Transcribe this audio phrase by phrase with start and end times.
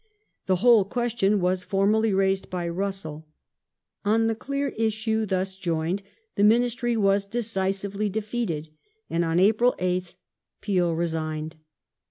[0.47, 3.27] The whole question was formally raised by Russell.
[4.03, 6.01] On the clear issue thus joined
[6.33, 8.69] the Ministry was decisively defeated,
[9.11, 10.15] and on April 8th
[10.59, 11.57] Peel resigned.